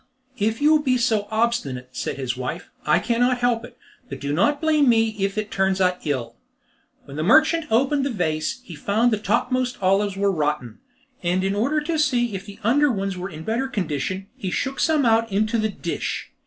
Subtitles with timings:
[0.39, 3.77] "If you will be so obstinate," said his wife, "I cannot help it;
[4.09, 6.35] but do not blame me if it turns out ill."
[7.05, 10.79] When the merchant opened the vase he found the topmost olives were rotten,
[11.21, 14.79] and in order to see if the under ones were in better condition he shook
[14.79, 16.31] some out into the dish.